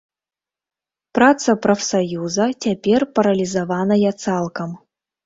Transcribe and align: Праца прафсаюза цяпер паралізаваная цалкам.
Праца 1.17 1.53
прафсаюза 1.65 2.47
цяпер 2.67 3.05
паралізаваная 3.21 4.11
цалкам. 4.23 4.69